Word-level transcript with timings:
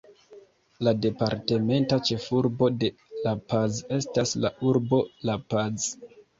La 0.87 0.93
departementa 1.05 1.99
ĉefurbo 2.09 2.71
de 2.85 2.91
La 3.27 3.35
Paz 3.53 3.81
estas 4.01 4.35
la 4.43 4.55
urbo 4.73 5.07
La 5.33 5.41
Paz. 5.55 5.91